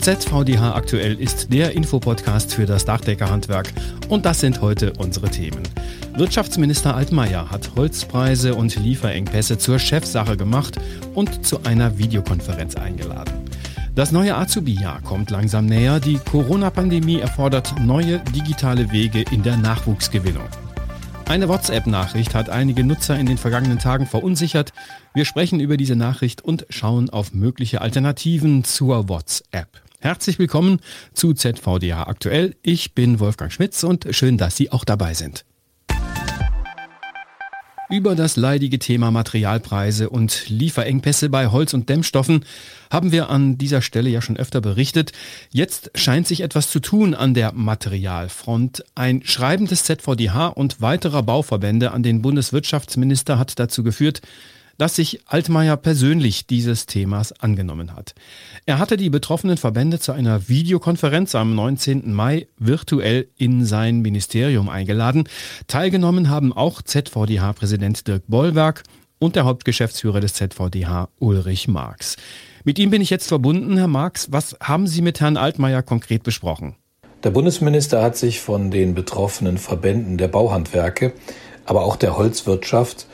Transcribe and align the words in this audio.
ZVDH 0.00 0.74
aktuell 0.74 1.20
ist 1.20 1.52
der 1.52 1.72
Infopodcast 1.72 2.54
für 2.54 2.66
das 2.66 2.84
Dachdeckerhandwerk 2.84 3.72
und 4.08 4.24
das 4.26 4.40
sind 4.40 4.60
heute 4.60 4.92
unsere 4.94 5.28
Themen. 5.28 5.62
Wirtschaftsminister 6.16 6.94
Altmaier 6.94 7.50
hat 7.50 7.70
Holzpreise 7.76 8.54
und 8.54 8.76
Lieferengpässe 8.76 9.58
zur 9.58 9.78
Chefsache 9.78 10.36
gemacht 10.36 10.78
und 11.14 11.46
zu 11.46 11.62
einer 11.64 11.98
Videokonferenz 11.98 12.76
eingeladen. 12.76 13.34
Das 13.94 14.12
neue 14.12 14.36
Azubi-Jahr 14.36 15.02
kommt 15.02 15.30
langsam 15.30 15.66
näher. 15.66 16.00
Die 16.00 16.18
Corona-Pandemie 16.18 17.18
erfordert 17.18 17.74
neue 17.80 18.20
digitale 18.34 18.92
Wege 18.92 19.24
in 19.30 19.42
der 19.42 19.56
Nachwuchsgewinnung. 19.56 20.48
Eine 21.28 21.48
WhatsApp-Nachricht 21.48 22.34
hat 22.34 22.48
einige 22.48 22.84
Nutzer 22.84 23.18
in 23.18 23.26
den 23.26 23.36
vergangenen 23.36 23.78
Tagen 23.78 24.06
verunsichert. 24.06 24.72
Wir 25.14 25.24
sprechen 25.24 25.60
über 25.60 25.76
diese 25.76 25.94
Nachricht 25.94 26.42
und 26.42 26.64
schauen 26.70 27.10
auf 27.10 27.34
mögliche 27.34 27.82
Alternativen 27.82 28.64
zur 28.64 29.08
WhatsApp. 29.08 29.87
Herzlich 30.00 30.38
willkommen 30.38 30.78
zu 31.12 31.34
ZVDA 31.34 32.04
aktuell. 32.04 32.54
Ich 32.62 32.94
bin 32.94 33.18
Wolfgang 33.18 33.52
Schmitz 33.52 33.82
und 33.82 34.06
schön, 34.12 34.38
dass 34.38 34.56
Sie 34.56 34.70
auch 34.70 34.84
dabei 34.84 35.12
sind. 35.12 35.44
Über 37.90 38.14
das 38.14 38.36
leidige 38.36 38.78
Thema 38.78 39.10
Materialpreise 39.10 40.08
und 40.08 40.48
Lieferengpässe 40.48 41.30
bei 41.30 41.48
Holz- 41.48 41.74
und 41.74 41.88
Dämmstoffen 41.88 42.44
haben 42.92 43.10
wir 43.10 43.28
an 43.28 43.58
dieser 43.58 43.82
Stelle 43.82 44.08
ja 44.08 44.22
schon 44.22 44.36
öfter 44.36 44.60
berichtet. 44.60 45.10
Jetzt 45.50 45.90
scheint 45.96 46.28
sich 46.28 46.42
etwas 46.42 46.70
zu 46.70 46.78
tun 46.78 47.14
an 47.14 47.34
der 47.34 47.52
Materialfront. 47.52 48.84
Ein 48.94 49.22
Schreiben 49.24 49.66
des 49.66 49.82
ZVDH 49.82 50.46
und 50.46 50.80
weiterer 50.80 51.24
Bauverbände 51.24 51.90
an 51.90 52.04
den 52.04 52.22
Bundeswirtschaftsminister 52.22 53.36
hat 53.36 53.58
dazu 53.58 53.82
geführt, 53.82 54.20
dass 54.78 54.96
sich 54.96 55.20
Altmaier 55.26 55.76
persönlich 55.76 56.46
dieses 56.46 56.86
Themas 56.86 57.32
angenommen 57.32 57.94
hat. 57.94 58.14
Er 58.64 58.78
hatte 58.78 58.96
die 58.96 59.10
betroffenen 59.10 59.56
Verbände 59.56 59.98
zu 59.98 60.12
einer 60.12 60.48
Videokonferenz 60.48 61.34
am 61.34 61.54
19. 61.54 62.14
Mai 62.14 62.46
virtuell 62.58 63.28
in 63.36 63.64
sein 63.64 64.00
Ministerium 64.00 64.68
eingeladen. 64.68 65.28
Teilgenommen 65.66 66.30
haben 66.30 66.52
auch 66.52 66.80
ZVDH-Präsident 66.80 68.06
Dirk 68.06 68.22
Bollwerk 68.28 68.84
und 69.18 69.36
der 69.36 69.44
Hauptgeschäftsführer 69.44 70.20
des 70.20 70.34
ZVDH 70.34 71.08
Ulrich 71.18 71.68
Marx. 71.68 72.16
Mit 72.64 72.78
ihm 72.78 72.90
bin 72.90 73.02
ich 73.02 73.10
jetzt 73.10 73.28
verbunden. 73.28 73.76
Herr 73.76 73.88
Marx, 73.88 74.30
was 74.30 74.56
haben 74.60 74.86
Sie 74.86 75.02
mit 75.02 75.20
Herrn 75.20 75.36
Altmaier 75.36 75.82
konkret 75.82 76.22
besprochen? 76.22 76.76
Der 77.24 77.30
Bundesminister 77.30 78.00
hat 78.00 78.16
sich 78.16 78.40
von 78.40 78.70
den 78.70 78.94
betroffenen 78.94 79.58
Verbänden 79.58 80.18
der 80.18 80.28
Bauhandwerke, 80.28 81.14
aber 81.64 81.82
auch 81.84 81.96
der 81.96 82.16
Holzwirtschaft 82.16 83.06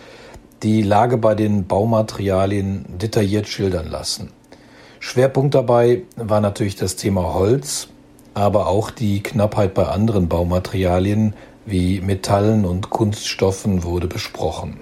die 0.64 0.82
Lage 0.82 1.18
bei 1.18 1.34
den 1.34 1.66
Baumaterialien 1.66 2.86
detailliert 2.98 3.46
schildern 3.46 3.90
lassen. 3.90 4.30
Schwerpunkt 4.98 5.54
dabei 5.54 6.02
war 6.16 6.40
natürlich 6.40 6.76
das 6.76 6.96
Thema 6.96 7.34
Holz, 7.34 7.88
aber 8.32 8.66
auch 8.66 8.90
die 8.90 9.22
Knappheit 9.22 9.74
bei 9.74 9.86
anderen 9.86 10.28
Baumaterialien 10.28 11.34
wie 11.66 12.00
Metallen 12.00 12.64
und 12.64 12.88
Kunststoffen 12.88 13.84
wurde 13.84 14.06
besprochen. 14.06 14.80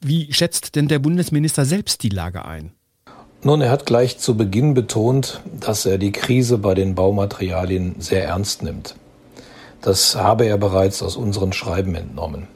Wie 0.00 0.32
schätzt 0.32 0.74
denn 0.74 0.88
der 0.88 0.98
Bundesminister 0.98 1.66
selbst 1.66 2.02
die 2.02 2.08
Lage 2.08 2.46
ein? 2.46 2.72
Nun, 3.42 3.60
er 3.60 3.70
hat 3.70 3.84
gleich 3.84 4.18
zu 4.18 4.36
Beginn 4.36 4.72
betont, 4.72 5.42
dass 5.60 5.84
er 5.84 5.98
die 5.98 6.12
Krise 6.12 6.56
bei 6.58 6.74
den 6.74 6.94
Baumaterialien 6.94 7.96
sehr 7.98 8.24
ernst 8.24 8.62
nimmt. 8.62 8.96
Das 9.82 10.16
habe 10.16 10.46
er 10.46 10.56
bereits 10.56 11.02
aus 11.02 11.16
unseren 11.16 11.52
Schreiben 11.52 11.94
entnommen. 11.94 12.48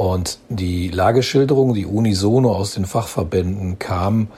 Und 0.00 0.38
die 0.48 0.88
Lageschilderung, 0.88 1.74
die 1.74 1.84
unisono 1.84 2.54
aus 2.54 2.72
den 2.72 2.86
Fachverbänden 2.86 3.78
kam, 3.78 4.28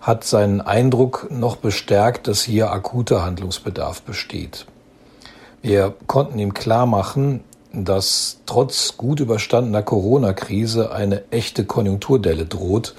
hat 0.00 0.24
seinen 0.24 0.62
Eindruck 0.62 1.28
noch 1.30 1.56
bestärkt, 1.56 2.28
dass 2.28 2.42
hier 2.42 2.72
akuter 2.72 3.22
Handlungsbedarf 3.22 4.00
besteht. 4.00 4.64
Wir 5.60 5.94
konnten 6.06 6.38
ihm 6.38 6.54
klar 6.54 6.86
machen, 6.86 7.40
dass 7.74 8.38
trotz 8.46 8.96
gut 8.96 9.20
überstandener 9.20 9.82
Corona-Krise 9.82 10.92
eine 10.92 11.30
echte 11.30 11.66
Konjunkturdelle 11.66 12.46
droht 12.46 12.94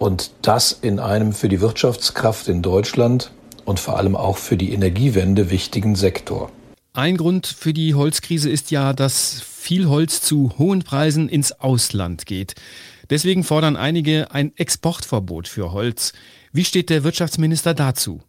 und 0.00 0.32
das 0.42 0.72
in 0.72 0.98
einem 0.98 1.32
für 1.32 1.48
die 1.48 1.60
Wirtschaftskraft 1.60 2.48
in 2.48 2.62
Deutschland 2.62 3.30
und 3.64 3.78
vor 3.78 3.96
allem 3.96 4.16
auch 4.16 4.38
für 4.38 4.56
die 4.56 4.72
Energiewende 4.72 5.52
wichtigen 5.52 5.94
Sektor. 5.94 6.50
Ein 6.94 7.16
Grund 7.16 7.46
für 7.46 7.72
die 7.72 7.94
Holzkrise 7.94 8.50
ist 8.50 8.72
ja, 8.72 8.92
dass 8.92 9.53
viel 9.64 9.88
Holz 9.88 10.20
zu 10.20 10.52
hohen 10.58 10.82
Preisen 10.82 11.26
ins 11.26 11.52
Ausland 11.52 12.26
geht. 12.26 12.54
Deswegen 13.08 13.44
fordern 13.44 13.76
einige 13.76 14.30
ein 14.30 14.52
Exportverbot 14.56 15.48
für 15.48 15.72
Holz. 15.72 16.12
Wie 16.52 16.66
steht 16.66 16.90
der 16.90 17.02
Wirtschaftsminister 17.02 17.72
dazu? 17.72 18.20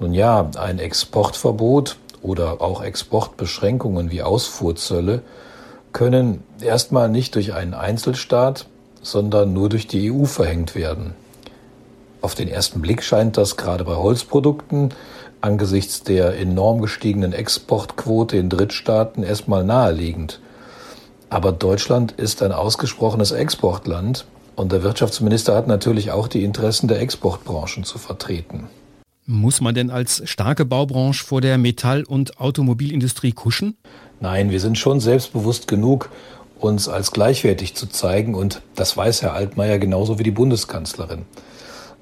Nun 0.00 0.14
ja, 0.14 0.50
ein 0.56 0.78
Exportverbot 0.78 1.98
oder 2.22 2.62
auch 2.62 2.82
Exportbeschränkungen 2.82 4.10
wie 4.10 4.22
Ausfuhrzölle 4.22 5.22
können 5.92 6.42
erstmal 6.62 7.10
nicht 7.10 7.34
durch 7.34 7.52
einen 7.52 7.74
Einzelstaat, 7.74 8.66
sondern 9.02 9.52
nur 9.52 9.68
durch 9.68 9.86
die 9.86 10.10
EU 10.10 10.24
verhängt 10.24 10.74
werden. 10.74 11.12
Auf 12.22 12.34
den 12.34 12.48
ersten 12.48 12.80
Blick 12.80 13.02
scheint 13.02 13.36
das 13.36 13.58
gerade 13.58 13.84
bei 13.84 13.96
Holzprodukten 13.96 14.94
angesichts 15.42 16.02
der 16.02 16.38
enorm 16.38 16.80
gestiegenen 16.80 17.34
Exportquote 17.34 18.38
in 18.38 18.48
Drittstaaten 18.48 19.22
erstmal 19.22 19.64
naheliegend. 19.64 20.40
Aber 21.32 21.50
Deutschland 21.50 22.12
ist 22.12 22.42
ein 22.42 22.52
ausgesprochenes 22.52 23.32
Exportland 23.32 24.26
und 24.54 24.70
der 24.70 24.82
Wirtschaftsminister 24.82 25.54
hat 25.54 25.66
natürlich 25.66 26.10
auch 26.10 26.28
die 26.28 26.44
Interessen 26.44 26.88
der 26.88 27.00
Exportbranchen 27.00 27.84
zu 27.84 27.96
vertreten. 27.96 28.68
Muss 29.24 29.62
man 29.62 29.74
denn 29.74 29.88
als 29.88 30.28
starke 30.28 30.66
Baubranche 30.66 31.24
vor 31.24 31.40
der 31.40 31.56
Metall- 31.56 32.04
und 32.04 32.38
Automobilindustrie 32.38 33.32
kuschen? 33.32 33.78
Nein, 34.20 34.50
wir 34.50 34.60
sind 34.60 34.76
schon 34.76 35.00
selbstbewusst 35.00 35.68
genug, 35.68 36.10
uns 36.60 36.86
als 36.86 37.12
gleichwertig 37.12 37.74
zu 37.76 37.86
zeigen 37.86 38.34
und 38.34 38.60
das 38.74 38.94
weiß 38.94 39.22
Herr 39.22 39.32
Altmaier 39.32 39.78
genauso 39.78 40.18
wie 40.18 40.24
die 40.24 40.32
Bundeskanzlerin. 40.32 41.24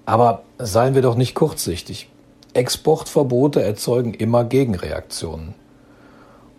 Aber 0.06 0.42
seien 0.58 0.96
wir 0.96 1.02
doch 1.02 1.14
nicht 1.14 1.36
kurzsichtig. 1.36 2.08
Exportverbote 2.52 3.62
erzeugen 3.62 4.12
immer 4.12 4.42
Gegenreaktionen. 4.42 5.54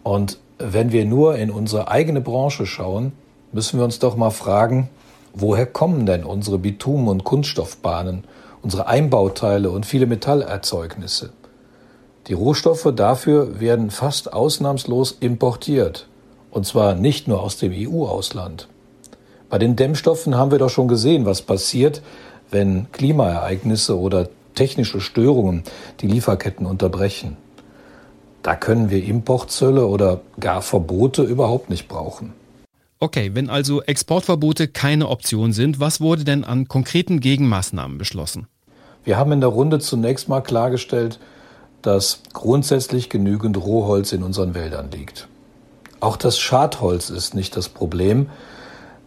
Und 0.04 0.38
wenn 0.66 0.92
wir 0.92 1.06
nur 1.06 1.36
in 1.36 1.52
unsere 1.52 1.88
eigene 1.88 2.22
Branche 2.22 2.66
schauen, 2.66 3.14
müssen 3.52 3.80
wir 3.80 3.86
uns 3.86 4.00
doch 4.00 4.16
mal 4.16 4.32
fragen, 4.32 4.90
woher 5.34 5.66
kommen 5.66 6.06
denn 6.06 6.24
unsere 6.24 6.58
Bitumen- 6.58 7.08
und 7.08 7.24
Kunststoffbahnen, 7.24 8.24
unsere 8.62 8.88
Einbauteile 8.88 9.72
und 9.72 9.86
viele 9.86 10.06
Metallerzeugnisse? 10.06 11.32
Die 12.28 12.34
Rohstoffe 12.34 12.88
dafür 12.96 13.60
werden 13.60 13.90
fast 13.90 14.32
ausnahmslos 14.32 15.18
importiert, 15.20 16.08
und 16.52 16.66
zwar 16.66 16.96
nicht 16.96 17.28
nur 17.28 17.42
aus 17.42 17.58
dem 17.58 17.74
EU-Ausland. 17.74 18.68
Bei 19.50 19.58
den 19.58 19.76
Dämmstoffen 19.76 20.36
haben 20.36 20.52
wir 20.52 20.60
doch 20.60 20.70
schon 20.70 20.88
gesehen, 20.88 21.26
was 21.26 21.42
passiert, 21.42 22.02
wenn 22.52 22.92
Klimaereignisse 22.92 23.98
oder 23.98 24.30
technische 24.56 25.02
Störungen 25.02 25.64
die 26.02 26.08
Lieferketten 26.08 26.66
unterbrechen. 26.66 27.38
Da 28.44 28.56
können 28.56 28.90
wir 28.90 29.04
Importzölle 29.04 29.86
oder 29.86 30.22
gar 30.40 30.62
Verbote 30.62 31.24
überhaupt 31.24 31.70
nicht 31.70 31.88
brauchen. 31.88 32.34
Okay, 33.00 33.32
wenn 33.34 33.50
also 33.50 33.82
Exportverbote 33.82 34.68
keine 34.68 35.10
Option 35.10 35.54
sind, 35.54 35.80
was 35.80 36.02
wurde 36.02 36.24
denn 36.24 36.44
an 36.44 36.68
konkreten 36.68 37.20
Gegenmaßnahmen 37.20 37.98
beschlossen? 37.98 38.48
Wir 39.04 39.18
haben 39.18 39.32
in 39.32 39.42
der 39.42 39.50
Runde 39.50 39.80
zunächst 39.80 40.30
mal 40.30 40.42
klargestellt, 40.42 41.20
dass 41.82 42.22
grundsätzlich 42.34 43.10
genügend 43.10 43.58
Rohholz 43.58 44.12
in 44.12 44.22
unseren 44.22 44.54
Wäldern 44.54 44.92
liegt. 44.92 45.28
Auch 46.00 46.16
das 46.16 46.38
Schadholz 46.40 47.10
ist 47.10 47.34
nicht 47.34 47.58
das 47.58 47.70
Problem, 47.70 48.30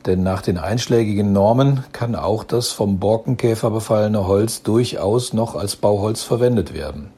denn 0.07 0.23
nach 0.23 0.43
den 0.43 0.59
einschlägigen 0.59 1.33
Normen 1.33 1.85
kann 1.93 2.15
auch 2.15 2.45
das 2.45 2.71
vom 2.71 2.99
Borkenkäfer 2.99 3.71
befallene 3.71 4.27
Holz 4.27 4.63
durchaus 4.63 5.33
noch 5.33 5.55
als 5.55 5.77
Bauholz 5.77 6.23
verwendet 6.23 6.75
werden. 6.75 7.14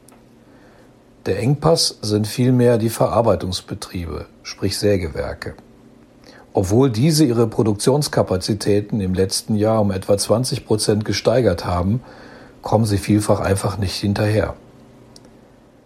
Der 1.27 1.41
Engpass 1.41 1.99
sind 2.03 2.29
vielmehr 2.29 2.79
die 2.79 2.89
Verarbeitungsbetriebe, 2.89 4.27
sprich 4.45 4.79
Sägewerke. 4.79 5.55
Obwohl 6.53 6.89
diese 6.89 7.25
ihre 7.25 7.49
Produktionskapazitäten 7.49 9.01
im 9.01 9.13
letzten 9.13 9.57
Jahr 9.57 9.81
um 9.81 9.91
etwa 9.91 10.17
20 10.17 10.65
Prozent 10.65 11.05
gesteigert 11.05 11.65
haben, 11.65 12.01
kommen 12.63 12.85
sie 12.85 12.99
vielfach 12.99 13.41
einfach 13.41 13.77
nicht 13.77 13.97
hinterher. 13.97 14.55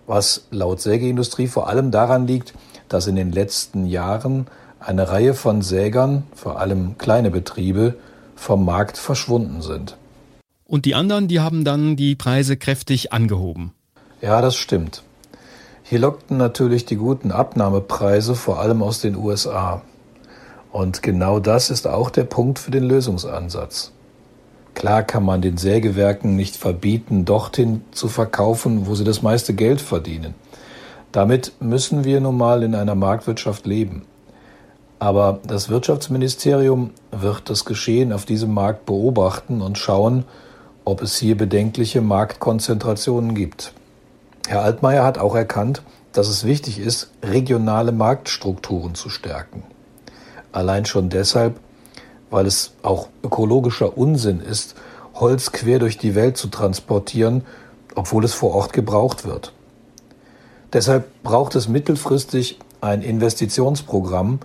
Was 0.06 0.46
laut 0.50 0.82
Sägeindustrie 0.82 1.46
vor 1.46 1.68
allem 1.68 1.90
daran 1.90 2.26
liegt, 2.26 2.52
dass 2.90 3.06
in 3.06 3.16
den 3.16 3.32
letzten 3.32 3.86
Jahren 3.86 4.46
eine 4.78 5.08
Reihe 5.08 5.32
von 5.32 5.62
Sägern, 5.62 6.24
vor 6.34 6.60
allem 6.60 6.98
kleine 6.98 7.30
Betriebe, 7.30 7.94
vom 8.36 8.66
Markt 8.66 8.98
verschwunden 8.98 9.62
sind. 9.62 9.96
Und 10.66 10.84
die 10.84 10.94
anderen, 10.94 11.28
die 11.28 11.40
haben 11.40 11.64
dann 11.64 11.96
die 11.96 12.14
Preise 12.14 12.58
kräftig 12.58 13.12
angehoben. 13.14 13.72
Ja, 14.20 14.42
das 14.42 14.56
stimmt. 14.56 15.02
Hier 15.90 15.98
lockten 15.98 16.36
natürlich 16.36 16.84
die 16.84 16.94
guten 16.94 17.32
Abnahmepreise 17.32 18.36
vor 18.36 18.60
allem 18.60 18.80
aus 18.80 19.00
den 19.00 19.16
USA. 19.16 19.82
Und 20.70 21.02
genau 21.02 21.40
das 21.40 21.68
ist 21.68 21.88
auch 21.88 22.10
der 22.10 22.22
Punkt 22.22 22.60
für 22.60 22.70
den 22.70 22.84
Lösungsansatz. 22.84 23.90
Klar 24.74 25.02
kann 25.02 25.24
man 25.24 25.42
den 25.42 25.56
Sägewerken 25.56 26.36
nicht 26.36 26.54
verbieten, 26.54 27.24
dorthin 27.24 27.82
zu 27.90 28.06
verkaufen, 28.06 28.86
wo 28.86 28.94
sie 28.94 29.02
das 29.02 29.22
meiste 29.22 29.52
Geld 29.52 29.80
verdienen. 29.80 30.36
Damit 31.10 31.54
müssen 31.58 32.04
wir 32.04 32.20
nun 32.20 32.36
mal 32.36 32.62
in 32.62 32.76
einer 32.76 32.94
Marktwirtschaft 32.94 33.66
leben. 33.66 34.02
Aber 35.00 35.40
das 35.44 35.70
Wirtschaftsministerium 35.70 36.90
wird 37.10 37.50
das 37.50 37.64
Geschehen 37.64 38.12
auf 38.12 38.26
diesem 38.26 38.54
Markt 38.54 38.86
beobachten 38.86 39.60
und 39.60 39.76
schauen, 39.76 40.24
ob 40.84 41.02
es 41.02 41.16
hier 41.16 41.36
bedenkliche 41.36 42.00
Marktkonzentrationen 42.00 43.34
gibt. 43.34 43.72
Herr 44.48 44.62
Altmaier 44.62 45.04
hat 45.04 45.18
auch 45.18 45.34
erkannt, 45.34 45.82
dass 46.12 46.28
es 46.28 46.44
wichtig 46.44 46.78
ist, 46.78 47.10
regionale 47.22 47.92
Marktstrukturen 47.92 48.94
zu 48.94 49.08
stärken. 49.08 49.62
Allein 50.52 50.86
schon 50.86 51.08
deshalb, 51.08 51.60
weil 52.30 52.46
es 52.46 52.72
auch 52.82 53.08
ökologischer 53.22 53.96
Unsinn 53.96 54.40
ist, 54.40 54.74
Holz 55.14 55.52
quer 55.52 55.78
durch 55.78 55.98
die 55.98 56.14
Welt 56.14 56.36
zu 56.36 56.48
transportieren, 56.48 57.44
obwohl 57.94 58.24
es 58.24 58.34
vor 58.34 58.54
Ort 58.54 58.72
gebraucht 58.72 59.24
wird. 59.24 59.52
Deshalb 60.72 61.22
braucht 61.22 61.54
es 61.56 61.68
mittelfristig 61.68 62.58
ein 62.80 63.02
Investitionsprogramm, 63.02 64.40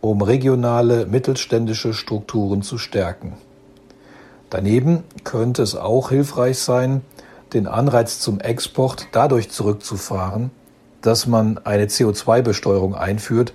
um 0.00 0.22
regionale 0.22 1.06
mittelständische 1.06 1.94
Strukturen 1.94 2.62
zu 2.62 2.78
stärken. 2.78 3.34
Daneben 4.50 5.02
könnte 5.24 5.62
es 5.62 5.74
auch 5.74 6.10
hilfreich 6.10 6.58
sein, 6.58 7.02
den 7.54 7.66
Anreiz 7.66 8.20
zum 8.20 8.40
Export 8.40 9.08
dadurch 9.12 9.50
zurückzufahren, 9.50 10.50
dass 11.00 11.26
man 11.26 11.58
eine 11.58 11.86
CO2-Besteuerung 11.86 12.94
einführt 12.94 13.52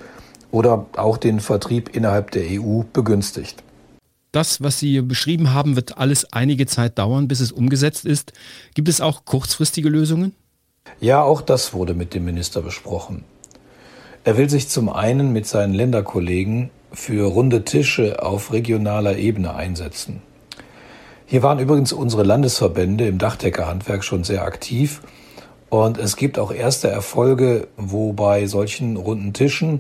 oder 0.51 0.85
auch 0.95 1.17
den 1.17 1.39
Vertrieb 1.39 1.95
innerhalb 1.95 2.31
der 2.31 2.43
EU 2.49 2.83
begünstigt. 2.93 3.63
Das, 4.31 4.61
was 4.61 4.79
Sie 4.79 5.01
beschrieben 5.01 5.53
haben, 5.53 5.75
wird 5.75 5.97
alles 5.97 6.31
einige 6.33 6.67
Zeit 6.67 6.99
dauern, 6.99 7.27
bis 7.27 7.39
es 7.39 7.51
umgesetzt 7.51 8.05
ist. 8.05 8.31
Gibt 8.75 8.87
es 8.87 9.01
auch 9.01 9.25
kurzfristige 9.25 9.89
Lösungen? 9.89 10.35
Ja, 10.99 11.23
auch 11.23 11.41
das 11.41 11.73
wurde 11.73 11.93
mit 11.93 12.13
dem 12.13 12.25
Minister 12.25 12.61
besprochen. 12.61 13.23
Er 14.23 14.37
will 14.37 14.49
sich 14.49 14.69
zum 14.69 14.89
einen 14.89 15.33
mit 15.33 15.47
seinen 15.47 15.73
Länderkollegen 15.73 16.69
für 16.91 17.25
runde 17.27 17.65
Tische 17.65 18.21
auf 18.21 18.51
regionaler 18.51 19.17
Ebene 19.17 19.55
einsetzen. 19.55 20.21
Hier 21.31 21.43
waren 21.43 21.59
übrigens 21.59 21.93
unsere 21.93 22.23
Landesverbände 22.23 23.05
im 23.05 23.19
Dachdeckerhandwerk 23.19 24.03
schon 24.03 24.23
sehr 24.23 24.41
aktiv 24.41 25.03
und 25.69 25.99
es 25.99 26.15
gibt 26.15 26.39
auch 26.39 26.51
erste 26.51 26.87
Erfolge, 26.87 27.67
wo 27.77 28.13
bei 28.13 28.47
solchen 28.47 28.97
runden 28.97 29.31
Tischen 29.31 29.79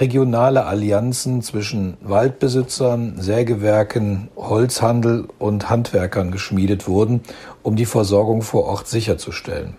regionale 0.00 0.64
Allianzen 0.64 1.42
zwischen 1.42 1.98
Waldbesitzern, 2.00 3.20
Sägewerken, 3.20 4.28
Holzhandel 4.36 5.28
und 5.38 5.68
Handwerkern 5.68 6.30
geschmiedet 6.30 6.88
wurden, 6.88 7.20
um 7.62 7.76
die 7.76 7.84
Versorgung 7.84 8.40
vor 8.40 8.64
Ort 8.64 8.88
sicherzustellen. 8.88 9.76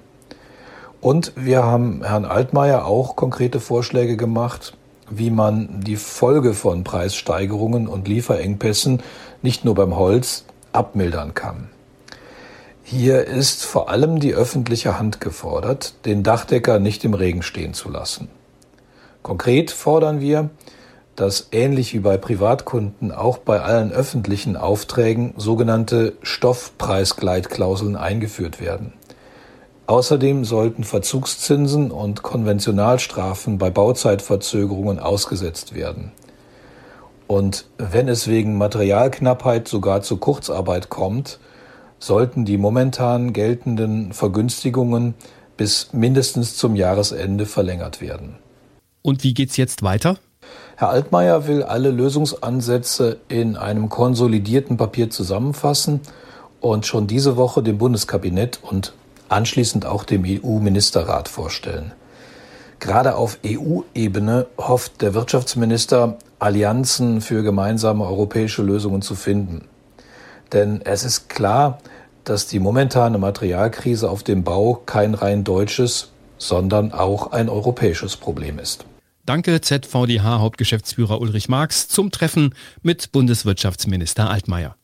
Und 1.01 1.33
wir 1.35 1.63
haben 1.63 2.03
Herrn 2.03 2.25
Altmaier 2.25 2.85
auch 2.85 3.15
konkrete 3.15 3.59
Vorschläge 3.59 4.17
gemacht, 4.17 4.77
wie 5.09 5.31
man 5.31 5.81
die 5.81 5.95
Folge 5.95 6.53
von 6.53 6.83
Preissteigerungen 6.83 7.87
und 7.87 8.07
Lieferengpässen 8.07 9.01
nicht 9.41 9.65
nur 9.65 9.73
beim 9.73 9.95
Holz 9.95 10.45
abmildern 10.77 11.33
kann. 11.33 11.69
Hier 12.83 13.25
ist 13.25 13.65
vor 13.65 13.89
allem 13.89 14.19
die 14.19 14.33
öffentliche 14.33 14.97
Hand 14.97 15.19
gefordert, 15.19 16.05
den 16.05 16.23
Dachdecker 16.23 16.79
nicht 16.79 17.03
im 17.03 17.13
Regen 17.13 17.43
stehen 17.43 17.73
zu 17.73 17.89
lassen. 17.89 18.29
Konkret 19.23 19.71
fordern 19.71 20.21
wir, 20.21 20.49
dass 21.17 21.49
ähnlich 21.51 21.93
wie 21.93 21.99
bei 21.99 22.15
Privatkunden 22.15 23.11
auch 23.11 23.39
bei 23.39 23.59
allen 23.59 23.91
öffentlichen 23.91 24.55
Aufträgen 24.55 25.33
sogenannte 25.35 26.13
Stoffpreisgleitklauseln 26.21 27.97
eingeführt 27.97 28.61
werden. 28.61 28.93
Außerdem 29.87 30.45
sollten 30.45 30.83
Verzugszinsen 30.83 31.91
und 31.91 32.21
Konventionalstrafen 32.21 33.57
bei 33.57 33.69
Bauzeitverzögerungen 33.69 34.99
ausgesetzt 34.99 35.73
werden. 35.73 36.11
Und 37.27 37.65
wenn 37.77 38.07
es 38.07 38.27
wegen 38.27 38.57
Materialknappheit 38.57 39.67
sogar 39.67 40.01
zu 40.01 40.17
Kurzarbeit 40.17 40.89
kommt, 40.89 41.39
sollten 41.99 42.45
die 42.45 42.57
momentan 42.57 43.33
geltenden 43.33 44.13
Vergünstigungen 44.13 45.13
bis 45.57 45.91
mindestens 45.91 46.55
zum 46.55 46.75
Jahresende 46.75 47.45
verlängert 47.45 47.99
werden. 48.01 48.37
Und 49.01 49.23
wie 49.23 49.33
geht's 49.33 49.57
jetzt 49.57 49.83
weiter? 49.83 50.17
Herr 50.77 50.89
Altmaier 50.89 51.47
will 51.47 51.63
alle 51.63 51.89
Lösungsansätze 51.89 53.17
in 53.27 53.57
einem 53.57 53.89
konsolidierten 53.89 54.77
Papier 54.77 55.09
zusammenfassen 55.09 56.01
und 56.61 56.85
schon 56.85 57.07
diese 57.07 57.35
Woche 57.35 57.63
dem 57.63 57.77
Bundeskabinett 57.77 58.59
und 58.61 58.93
anschließend 59.27 59.85
auch 59.85 60.03
dem 60.03 60.23
EU-Ministerrat 60.23 61.27
vorstellen. 61.27 61.93
Gerade 62.79 63.15
auf 63.15 63.39
EU-Ebene 63.45 64.47
hofft 64.57 65.01
der 65.01 65.13
Wirtschaftsminister, 65.13 66.17
Allianzen 66.39 67.21
für 67.21 67.41
gemeinsame 67.41 68.05
europäische 68.05 68.61
Lösungen 68.61 69.01
zu 69.01 69.15
finden. 69.15 69.65
Denn 70.53 70.81
es 70.83 71.03
ist 71.03 71.29
klar, 71.29 71.79
dass 72.23 72.47
die 72.47 72.59
momentane 72.59 73.17
Materialkrise 73.17 74.09
auf 74.09 74.23
dem 74.23 74.43
Bau 74.43 74.81
kein 74.85 75.13
rein 75.13 75.43
deutsches, 75.43 76.11
sondern 76.37 76.91
auch 76.91 77.31
ein 77.31 77.49
europäisches 77.49 78.15
Problem 78.15 78.59
ist. 78.59 78.85
Danke 79.25 79.59
ZVDH 79.59 80.39
Hauptgeschäftsführer 80.39 81.19
Ulrich 81.19 81.49
Marx 81.49 81.87
zum 81.89 82.11
Treffen 82.11 82.53
mit 82.81 83.11
Bundeswirtschaftsminister 83.11 84.29
Altmaier. 84.29 84.75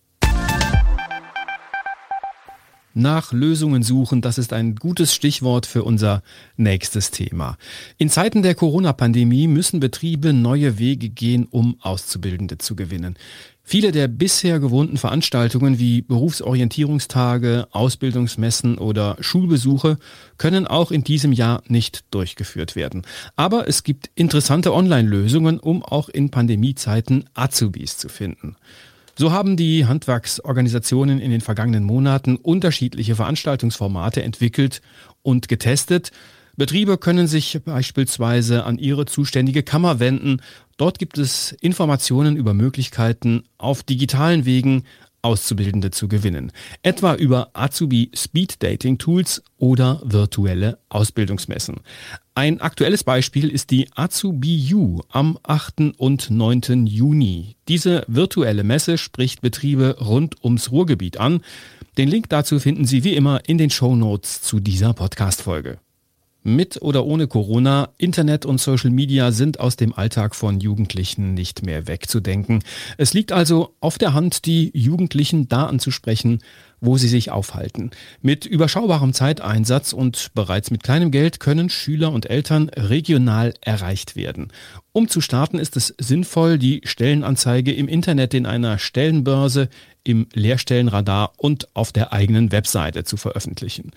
Nach 2.95 3.33
Lösungen 3.33 3.81
suchen, 3.81 4.21
das 4.21 4.37
ist 4.37 4.53
ein 4.53 4.75
gutes 4.75 5.15
Stichwort 5.15 5.65
für 5.65 5.83
unser 5.83 6.21
nächstes 6.57 7.09
Thema. 7.09 7.57
In 7.97 8.09
Zeiten 8.09 8.43
der 8.43 8.53
Corona-Pandemie 8.53 9.47
müssen 9.47 9.79
Betriebe 9.79 10.31
neue 10.31 10.77
Wege 10.77 11.09
gehen, 11.09 11.47
um 11.49 11.77
Auszubildende 11.81 12.59
zu 12.59 12.75
gewinnen. 12.75 13.17
Viele 13.63 13.91
der 13.91 14.07
bisher 14.07 14.59
gewohnten 14.59 14.97
Veranstaltungen 14.97 15.79
wie 15.79 16.03
Berufsorientierungstage, 16.03 17.67
Ausbildungsmessen 17.71 18.77
oder 18.77 19.17
Schulbesuche 19.21 19.97
können 20.37 20.67
auch 20.67 20.91
in 20.91 21.03
diesem 21.03 21.31
Jahr 21.31 21.63
nicht 21.67 22.03
durchgeführt 22.11 22.75
werden. 22.75 23.07
Aber 23.35 23.67
es 23.67 23.83
gibt 23.83 24.11
interessante 24.13 24.71
Online-Lösungen, 24.71 25.59
um 25.59 25.81
auch 25.81 26.09
in 26.09 26.29
Pandemiezeiten 26.29 27.27
Azubis 27.33 27.97
zu 27.97 28.09
finden. 28.09 28.55
So 29.15 29.31
haben 29.31 29.57
die 29.57 29.85
Handwerksorganisationen 29.85 31.19
in 31.19 31.29
den 31.29 31.41
vergangenen 31.41 31.83
Monaten 31.83 32.35
unterschiedliche 32.35 33.15
Veranstaltungsformate 33.15 34.23
entwickelt 34.23 34.81
und 35.21 35.47
getestet. 35.47 36.11
Betriebe 36.55 36.97
können 36.97 37.27
sich 37.27 37.59
beispielsweise 37.63 38.63
an 38.63 38.77
ihre 38.77 39.05
zuständige 39.05 39.63
Kammer 39.63 39.99
wenden. 39.99 40.41
Dort 40.77 40.99
gibt 40.99 41.17
es 41.17 41.51
Informationen 41.61 42.37
über 42.37 42.53
Möglichkeiten, 42.53 43.43
auf 43.57 43.83
digitalen 43.83 44.45
Wegen 44.45 44.83
Auszubildende 45.23 45.89
zu 45.89 46.07
gewinnen. 46.07 46.51
Etwa 46.81 47.15
über 47.15 47.51
Azubi 47.53 48.11
Speed 48.13 48.61
Dating 48.61 48.97
Tools 48.97 49.41
oder 49.57 50.01
virtuelle 50.03 50.79
Ausbildungsmessen. 50.89 51.77
Ein 52.35 52.61
aktuelles 52.61 53.03
Beispiel 53.03 53.47
ist 53.47 53.69
die 53.69 53.89
Azubi 53.93 54.73
U 54.73 55.01
am 55.09 55.37
8. 55.43 55.93
und 55.97 56.31
9. 56.31 56.87
Juni. 56.87 57.57
Diese 57.67 58.03
virtuelle 58.07 58.63
Messe 58.63 58.97
spricht 58.97 59.41
Betriebe 59.41 59.97
rund 60.01 60.43
ums 60.43 60.71
Ruhrgebiet 60.71 61.19
an. 61.19 61.41
Den 61.99 62.09
Link 62.09 62.29
dazu 62.29 62.57
finden 62.59 62.85
Sie 62.85 63.03
wie 63.03 63.13
immer 63.13 63.41
in 63.45 63.59
den 63.59 63.69
Show 63.69 63.95
Notes 63.95 64.41
zu 64.41 64.59
dieser 64.59 64.95
Podcast-Folge. 64.95 65.77
Mit 66.41 66.81
oder 66.81 67.05
ohne 67.05 67.27
Corona, 67.27 67.89
Internet 67.99 68.47
und 68.47 68.59
Social 68.59 68.89
Media 68.89 69.31
sind 69.31 69.59
aus 69.59 69.77
dem 69.77 69.93
Alltag 69.93 70.35
von 70.35 70.59
Jugendlichen 70.59 71.35
nicht 71.35 71.63
mehr 71.63 71.87
wegzudenken. 71.87 72.63
Es 72.97 73.13
liegt 73.13 73.31
also 73.31 73.75
auf 73.79 73.99
der 73.99 74.13
Hand, 74.13 74.45
die 74.45 74.71
Jugendlichen 74.73 75.47
da 75.47 75.67
anzusprechen, 75.67 76.39
wo 76.83 76.97
sie 76.97 77.07
sich 77.07 77.31
aufhalten. 77.31 77.91
Mit 78.21 78.45
überschaubarem 78.45 79.13
Zeiteinsatz 79.13 79.93
und 79.93 80.31
bereits 80.35 80.69
mit 80.69 80.83
kleinem 80.83 81.11
Geld 81.11 81.39
können 81.39 81.69
Schüler 81.69 82.11
und 82.11 82.29
Eltern 82.29 82.69
regional 82.69 83.53
erreicht 83.61 84.17
werden. 84.17 84.49
Um 84.91 85.07
zu 85.07 85.21
starten 85.21 85.59
ist 85.59 85.77
es 85.77 85.95
sinnvoll, 85.97 86.59
die 86.59 86.81
Stellenanzeige 86.83 87.73
im 87.73 87.87
Internet 87.87 88.33
in 88.33 88.45
einer 88.45 88.77
Stellenbörse, 88.79 89.69
im 90.03 90.27
Lehrstellenradar 90.33 91.31
und 91.37 91.73
auf 91.73 91.93
der 91.93 92.11
eigenen 92.11 92.51
Webseite 92.51 93.05
zu 93.05 93.15
veröffentlichen. 93.15 93.91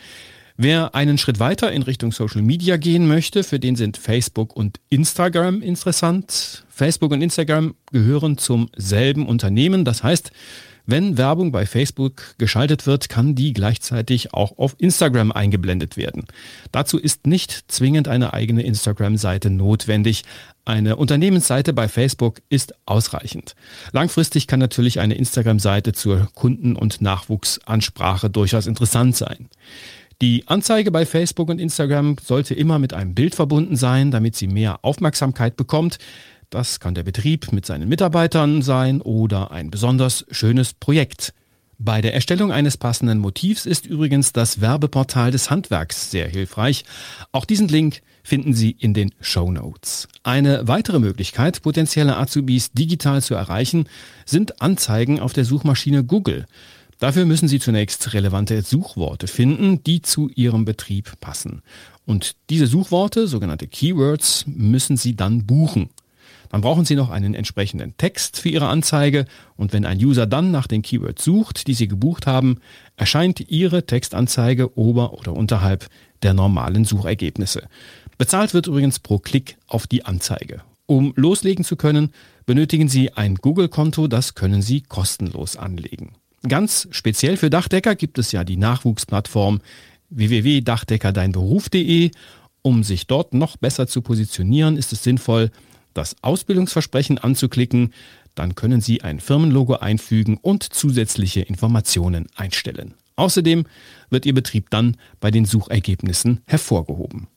Wer 0.56 0.94
einen 0.94 1.18
Schritt 1.18 1.38
weiter 1.38 1.70
in 1.72 1.82
Richtung 1.82 2.12
Social 2.12 2.40
Media 2.40 2.76
gehen 2.78 3.08
möchte, 3.08 3.42
für 3.42 3.58
den 3.58 3.76
sind 3.76 3.98
Facebook 3.98 4.56
und 4.56 4.80
Instagram 4.88 5.60
interessant. 5.60 6.64
Facebook 6.70 7.12
und 7.12 7.20
Instagram 7.20 7.74
gehören 7.90 8.38
zum 8.38 8.70
selben 8.76 9.26
Unternehmen. 9.26 9.84
Das 9.84 10.02
heißt, 10.02 10.30
Wenn 10.86 11.18
Werbung 11.18 11.50
bei 11.50 11.66
Facebook 11.66 12.36
geschaltet 12.38 12.86
wird, 12.86 13.08
kann 13.08 13.34
die 13.34 13.52
gleichzeitig 13.52 14.32
auch 14.32 14.56
auf 14.56 14.76
Instagram 14.78 15.32
eingeblendet 15.32 15.96
werden. 15.96 16.24
Dazu 16.70 16.98
ist 16.98 17.26
nicht 17.26 17.64
zwingend 17.66 18.06
eine 18.06 18.32
eigene 18.32 18.62
Instagram-Seite 18.62 19.50
notwendig. 19.50 20.22
Eine 20.64 20.96
Unternehmensseite 20.96 21.72
bei 21.72 21.88
Facebook 21.88 22.40
ist 22.48 22.74
ausreichend. 22.86 23.56
Langfristig 23.90 24.46
kann 24.46 24.60
natürlich 24.60 25.00
eine 25.00 25.14
Instagram-Seite 25.14 25.92
zur 25.92 26.28
Kunden- 26.34 26.76
und 26.76 27.00
Nachwuchsansprache 27.00 28.30
durchaus 28.30 28.68
interessant 28.68 29.16
sein. 29.16 29.48
Die 30.22 30.48
Anzeige 30.48 30.90
bei 30.92 31.04
Facebook 31.04 31.50
und 31.50 31.60
Instagram 31.60 32.16
sollte 32.22 32.54
immer 32.54 32.78
mit 32.78 32.94
einem 32.94 33.14
Bild 33.14 33.34
verbunden 33.34 33.76
sein, 33.76 34.10
damit 34.10 34.34
sie 34.34 34.46
mehr 34.46 34.78
Aufmerksamkeit 34.82 35.56
bekommt. 35.56 35.98
Das 36.50 36.80
kann 36.80 36.94
der 36.94 37.02
Betrieb 37.02 37.52
mit 37.52 37.66
seinen 37.66 37.88
Mitarbeitern 37.88 38.62
sein 38.62 39.00
oder 39.00 39.50
ein 39.50 39.70
besonders 39.70 40.24
schönes 40.30 40.74
Projekt. 40.74 41.34
Bei 41.78 42.00
der 42.00 42.14
Erstellung 42.14 42.52
eines 42.52 42.78
passenden 42.78 43.18
Motivs 43.18 43.66
ist 43.66 43.84
übrigens 43.84 44.32
das 44.32 44.60
Werbeportal 44.60 45.30
des 45.30 45.50
Handwerks 45.50 46.10
sehr 46.10 46.26
hilfreich. 46.26 46.84
Auch 47.32 47.44
diesen 47.44 47.68
Link 47.68 48.00
finden 48.22 48.54
Sie 48.54 48.70
in 48.70 48.94
den 48.94 49.12
Show 49.20 49.50
Notes. 49.50 50.08
Eine 50.22 50.66
weitere 50.66 50.98
Möglichkeit, 50.98 51.60
potenzielle 51.60 52.16
Azubis 52.16 52.72
digital 52.72 53.22
zu 53.22 53.34
erreichen, 53.34 53.88
sind 54.24 54.62
Anzeigen 54.62 55.20
auf 55.20 55.34
der 55.34 55.44
Suchmaschine 55.44 56.02
Google. 56.02 56.46
Dafür 56.98 57.26
müssen 57.26 57.46
Sie 57.46 57.60
zunächst 57.60 58.14
relevante 58.14 58.62
Suchworte 58.62 59.26
finden, 59.26 59.84
die 59.84 60.00
zu 60.00 60.30
Ihrem 60.34 60.64
Betrieb 60.64 61.20
passen. 61.20 61.60
Und 62.06 62.36
diese 62.48 62.66
Suchworte, 62.66 63.26
sogenannte 63.26 63.66
Keywords, 63.66 64.44
müssen 64.46 64.96
Sie 64.96 65.14
dann 65.14 65.44
buchen. 65.44 65.90
Dann 66.50 66.60
brauchen 66.60 66.84
Sie 66.84 66.94
noch 66.94 67.10
einen 67.10 67.34
entsprechenden 67.34 67.96
Text 67.96 68.40
für 68.40 68.48
Ihre 68.48 68.68
Anzeige 68.68 69.26
und 69.56 69.72
wenn 69.72 69.84
ein 69.84 69.98
User 69.98 70.26
dann 70.26 70.50
nach 70.50 70.66
den 70.66 70.82
Keywords 70.82 71.24
sucht, 71.24 71.66
die 71.66 71.74
Sie 71.74 71.88
gebucht 71.88 72.26
haben, 72.26 72.60
erscheint 72.96 73.40
Ihre 73.48 73.86
Textanzeige 73.86 74.76
ober- 74.78 75.14
oder 75.14 75.32
unterhalb 75.32 75.88
der 76.22 76.34
normalen 76.34 76.84
Suchergebnisse. 76.84 77.68
Bezahlt 78.18 78.54
wird 78.54 78.66
übrigens 78.66 78.98
pro 78.98 79.18
Klick 79.18 79.58
auf 79.66 79.86
die 79.86 80.04
Anzeige. 80.04 80.62
Um 80.86 81.12
loslegen 81.16 81.64
zu 81.64 81.76
können, 81.76 82.10
benötigen 82.46 82.88
Sie 82.88 83.12
ein 83.12 83.34
Google-Konto, 83.34 84.06
das 84.06 84.34
können 84.34 84.62
Sie 84.62 84.82
kostenlos 84.82 85.56
anlegen. 85.56 86.12
Ganz 86.48 86.86
speziell 86.92 87.36
für 87.36 87.50
Dachdecker 87.50 87.96
gibt 87.96 88.18
es 88.18 88.30
ja 88.30 88.44
die 88.44 88.56
Nachwuchsplattform 88.56 89.60
www.dachdeckerdeinberuf.de. 90.10 92.12
Um 92.62 92.84
sich 92.84 93.06
dort 93.06 93.34
noch 93.34 93.56
besser 93.56 93.86
zu 93.86 94.02
positionieren, 94.02 94.76
ist 94.76 94.92
es 94.92 95.02
sinnvoll, 95.02 95.50
das 95.96 96.16
Ausbildungsversprechen 96.22 97.18
anzuklicken. 97.18 97.92
Dann 98.34 98.54
können 98.54 98.80
Sie 98.80 99.02
ein 99.02 99.20
Firmenlogo 99.20 99.74
einfügen 99.74 100.36
und 100.40 100.62
zusätzliche 100.62 101.40
Informationen 101.40 102.26
einstellen. 102.36 102.94
Außerdem 103.16 103.64
wird 104.10 104.26
Ihr 104.26 104.34
Betrieb 104.34 104.70
dann 104.70 104.96
bei 105.20 105.30
den 105.30 105.46
Suchergebnissen 105.46 106.40
hervorgehoben. 106.46 107.28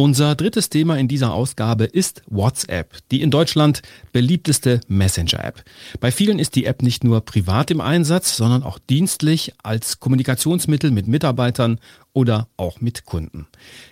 Unser 0.00 0.34
drittes 0.34 0.70
Thema 0.70 0.96
in 0.96 1.08
dieser 1.08 1.34
Ausgabe 1.34 1.84
ist 1.84 2.22
WhatsApp, 2.26 2.96
die 3.10 3.20
in 3.20 3.30
Deutschland 3.30 3.82
beliebteste 4.12 4.80
Messenger-App. 4.88 5.62
Bei 6.00 6.10
vielen 6.10 6.38
ist 6.38 6.56
die 6.56 6.64
App 6.64 6.80
nicht 6.80 7.04
nur 7.04 7.20
privat 7.20 7.70
im 7.70 7.82
Einsatz, 7.82 8.34
sondern 8.34 8.62
auch 8.62 8.78
dienstlich 8.78 9.52
als 9.62 10.00
Kommunikationsmittel 10.00 10.90
mit 10.90 11.06
Mitarbeitern 11.06 11.80
oder 12.14 12.48
auch 12.56 12.80
mit 12.80 13.04
Kunden. 13.04 13.46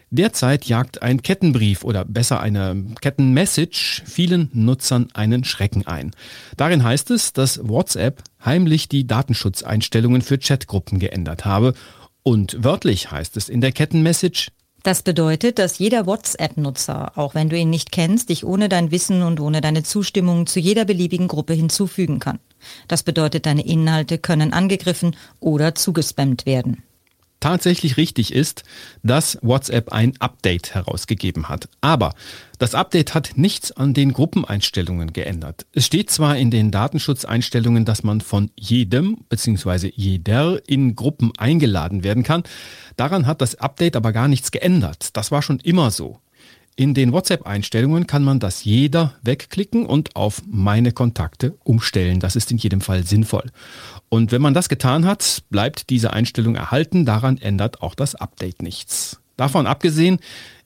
Derzeit 0.08 0.64
jagt 0.64 1.02
ein 1.02 1.20
Kettenbrief 1.20 1.84
oder 1.84 2.06
besser 2.06 2.40
eine 2.40 2.86
Kettenmessage 3.02 4.02
vielen 4.06 4.48
Nutzern 4.54 5.08
einen 5.12 5.44
Schrecken 5.44 5.86
ein. 5.86 6.12
Darin 6.56 6.84
heißt 6.84 7.10
es, 7.10 7.34
dass 7.34 7.60
WhatsApp 7.68 8.22
heimlich 8.42 8.88
die 8.88 9.06
Datenschutzeinstellungen 9.06 10.22
für 10.22 10.38
Chatgruppen 10.38 11.00
geändert 11.00 11.44
habe 11.44 11.74
und 12.22 12.62
wörtlich 12.62 13.10
heißt 13.10 13.36
es 13.36 13.48
in 13.48 13.60
der 13.60 13.72
Kettenmessage, 13.72 14.50
das 14.82 15.02
bedeutet, 15.02 15.58
dass 15.58 15.78
jeder 15.78 16.06
WhatsApp-Nutzer, 16.06 17.12
auch 17.16 17.34
wenn 17.34 17.48
du 17.48 17.56
ihn 17.56 17.70
nicht 17.70 17.92
kennst, 17.92 18.28
dich 18.28 18.44
ohne 18.44 18.68
dein 18.68 18.90
Wissen 18.90 19.22
und 19.22 19.40
ohne 19.40 19.60
deine 19.60 19.82
Zustimmung 19.82 20.46
zu 20.46 20.60
jeder 20.60 20.84
beliebigen 20.84 21.28
Gruppe 21.28 21.52
hinzufügen 21.52 22.20
kann. 22.20 22.38
Das 22.86 23.02
bedeutet, 23.02 23.46
deine 23.46 23.66
Inhalte 23.66 24.18
können 24.18 24.52
angegriffen 24.52 25.16
oder 25.40 25.74
zugespammt 25.74 26.46
werden 26.46 26.82
tatsächlich 27.40 27.96
richtig 27.96 28.32
ist, 28.32 28.64
dass 29.02 29.38
WhatsApp 29.42 29.92
ein 29.92 30.14
Update 30.18 30.74
herausgegeben 30.74 31.48
hat. 31.48 31.68
Aber 31.80 32.14
das 32.58 32.74
Update 32.74 33.14
hat 33.14 33.32
nichts 33.36 33.72
an 33.72 33.94
den 33.94 34.12
Gruppeneinstellungen 34.12 35.12
geändert. 35.12 35.66
Es 35.72 35.86
steht 35.86 36.10
zwar 36.10 36.36
in 36.36 36.50
den 36.50 36.70
Datenschutzeinstellungen, 36.70 37.84
dass 37.84 38.02
man 38.02 38.20
von 38.20 38.50
jedem 38.56 39.18
bzw. 39.28 39.92
jeder 39.94 40.60
in 40.68 40.96
Gruppen 40.96 41.32
eingeladen 41.38 42.02
werden 42.02 42.24
kann. 42.24 42.42
Daran 42.96 43.26
hat 43.26 43.40
das 43.40 43.54
Update 43.56 43.94
aber 43.94 44.12
gar 44.12 44.28
nichts 44.28 44.50
geändert. 44.50 45.16
Das 45.16 45.30
war 45.30 45.42
schon 45.42 45.60
immer 45.60 45.90
so. 45.90 46.20
In 46.78 46.94
den 46.94 47.12
WhatsApp-Einstellungen 47.12 48.06
kann 48.06 48.22
man 48.22 48.38
das 48.38 48.62
jeder 48.62 49.14
wegklicken 49.22 49.84
und 49.84 50.14
auf 50.14 50.42
meine 50.46 50.92
Kontakte 50.92 51.56
umstellen. 51.64 52.20
Das 52.20 52.36
ist 52.36 52.52
in 52.52 52.56
jedem 52.56 52.80
Fall 52.80 53.04
sinnvoll. 53.04 53.50
Und 54.08 54.32
wenn 54.32 54.42
man 54.42 54.54
das 54.54 54.68
getan 54.68 55.04
hat, 55.04 55.42
bleibt 55.50 55.90
diese 55.90 56.12
Einstellung 56.12 56.54
erhalten. 56.54 57.04
Daran 57.04 57.38
ändert 57.38 57.82
auch 57.82 57.94
das 57.94 58.14
Update 58.14 58.62
nichts. 58.62 59.20
Davon 59.36 59.66
abgesehen 59.66 60.18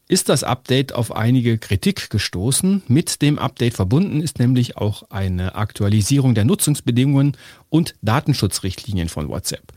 ist 0.08 0.28
das 0.28 0.44
Update 0.44 0.92
auf 0.94 1.14
einige 1.14 1.58
Kritik 1.58 2.11
gestoßen. 2.11 2.82
Mit 2.87 3.22
dem 3.22 3.38
Update 3.38 3.75
verbunden 3.75 4.20
ist 4.20 4.38
nämlich 4.38 4.76
auch 4.76 5.04
eine 5.11 5.54
Aktualisierung 5.54 6.34
der 6.34 6.44
Nutzungsbedingungen 6.44 7.37
und 7.70 7.94
Datenschutzrichtlinien 8.02 9.08
von 9.08 9.28
WhatsApp. 9.28 9.72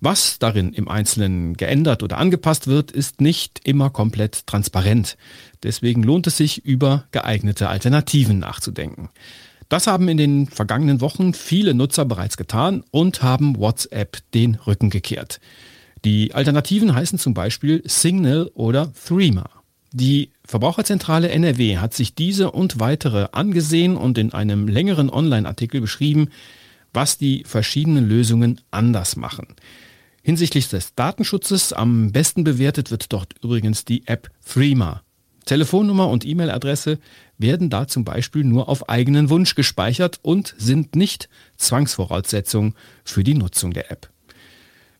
Was 0.00 0.38
darin 0.38 0.72
im 0.72 0.88
Einzelnen 0.88 1.54
geändert 1.54 2.02
oder 2.02 2.18
angepasst 2.18 2.66
wird, 2.66 2.90
ist 2.90 3.20
nicht 3.20 3.60
immer 3.64 3.90
komplett 3.90 4.46
transparent. 4.46 5.16
Deswegen 5.62 6.02
lohnt 6.02 6.26
es 6.26 6.38
sich, 6.38 6.64
über 6.64 7.04
geeignete 7.10 7.68
Alternativen 7.68 8.38
nachzudenken. 8.38 9.10
Das 9.70 9.86
haben 9.86 10.08
in 10.08 10.16
den 10.16 10.48
vergangenen 10.48 11.00
Wochen 11.00 11.32
viele 11.32 11.74
Nutzer 11.74 12.04
bereits 12.04 12.36
getan 12.36 12.82
und 12.90 13.22
haben 13.22 13.56
WhatsApp 13.56 14.18
den 14.34 14.56
Rücken 14.56 14.90
gekehrt. 14.90 15.40
Die 16.04 16.34
Alternativen 16.34 16.92
heißen 16.92 17.20
zum 17.20 17.34
Beispiel 17.34 17.80
Signal 17.86 18.50
oder 18.54 18.92
Threema. 18.92 19.48
Die 19.92 20.32
Verbraucherzentrale 20.44 21.30
NRW 21.30 21.78
hat 21.78 21.94
sich 21.94 22.16
diese 22.16 22.50
und 22.50 22.80
weitere 22.80 23.28
angesehen 23.30 23.96
und 23.96 24.18
in 24.18 24.32
einem 24.32 24.66
längeren 24.66 25.08
Online-Artikel 25.08 25.80
beschrieben, 25.80 26.30
was 26.92 27.16
die 27.16 27.44
verschiedenen 27.44 28.08
Lösungen 28.08 28.60
anders 28.72 29.14
machen. 29.14 29.54
Hinsichtlich 30.22 30.68
des 30.68 30.96
Datenschutzes 30.96 31.72
am 31.72 32.10
besten 32.10 32.42
bewertet 32.42 32.90
wird 32.90 33.12
dort 33.12 33.34
übrigens 33.40 33.84
die 33.84 34.04
App 34.08 34.30
Threema. 34.44 35.02
Telefonnummer 35.44 36.08
und 36.08 36.26
E-Mail-Adresse 36.26 36.98
werden 37.40 37.70
da 37.70 37.86
zum 37.86 38.04
Beispiel 38.04 38.44
nur 38.44 38.68
auf 38.68 38.88
eigenen 38.88 39.30
Wunsch 39.30 39.54
gespeichert 39.54 40.18
und 40.22 40.54
sind 40.58 40.96
nicht 40.96 41.28
Zwangsvoraussetzung 41.56 42.74
für 43.04 43.24
die 43.24 43.34
Nutzung 43.34 43.72
der 43.72 43.90
App. 43.90 44.10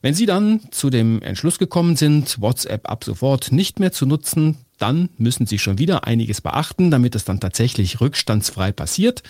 Wenn 0.03 0.15
Sie 0.15 0.25
dann 0.25 0.61
zu 0.71 0.89
dem 0.89 1.21
Entschluss 1.21 1.59
gekommen 1.59 1.95
sind, 1.95 2.41
WhatsApp 2.41 2.89
ab 2.89 3.05
sofort 3.05 3.53
nicht 3.53 3.81
mehr 3.81 3.93
zu 3.93 4.07
nutzen, 4.07 4.57
dann 4.79 5.11
müssen 5.19 5.47
Sie 5.47 5.59
schon 5.59 5.79
wieder 5.79 6.05
einiges 6.05 6.41
beachten, 6.41 6.91
damit 6.91 7.15
es 7.15 7.27
dann 7.27 7.39
tatsächlich 7.39 8.01
rückstandsfrei 8.01 8.73
passiert. 8.73 9.23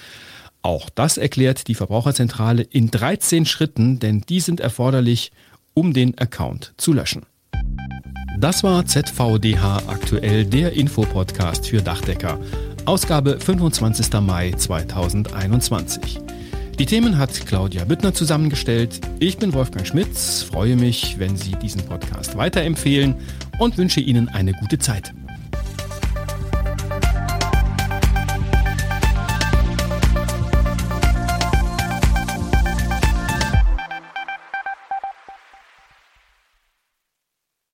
Auch 0.63 0.89
das 0.91 1.17
erklärt 1.17 1.67
die 1.67 1.75
Verbraucherzentrale 1.75 2.63
in 2.63 2.91
13 2.91 3.47
Schritten, 3.47 3.99
denn 3.99 4.21
die 4.21 4.41
sind 4.41 4.61
erforderlich, 4.61 5.33
um 5.75 5.93
den 5.93 6.17
Account 6.19 6.75
zu 6.77 6.93
löschen. 6.93 7.27
Das 8.39 8.63
war 8.63 8.87
ZVDH 8.87 9.83
aktuell, 9.89 10.45
der 10.45 10.73
Infopodcast 10.73 11.67
für 11.67 11.83
Dachdecker. 11.83 12.39
Ausgabe 12.87 13.39
25. 13.39 14.21
Mai 14.21 14.53
2021. 14.53 16.19
Die 16.79 16.87
Themen 16.87 17.19
hat 17.19 17.47
Claudia 17.47 17.85
Büttner 17.85 18.15
zusammengestellt. 18.15 19.01
Ich 19.19 19.37
bin 19.39 19.53
Wolfgang 19.53 19.87
Schmitz, 19.87 20.43
freue 20.43 20.77
mich, 20.77 21.19
wenn 21.19 21.37
Sie 21.37 21.53
diesen 21.53 21.83
Podcast 21.83 22.37
weiterempfehlen 22.37 23.15
und 23.59 23.77
wünsche 23.77 24.01
Ihnen 24.01 24.29
eine 24.29 24.53
gute 24.55 24.79
Zeit. 24.79 25.13